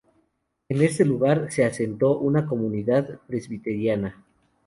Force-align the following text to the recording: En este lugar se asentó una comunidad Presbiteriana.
En 0.67 0.81
este 0.81 1.05
lugar 1.05 1.51
se 1.51 1.63
asentó 1.63 2.17
una 2.17 2.47
comunidad 2.47 3.19
Presbiteriana. 3.27 4.25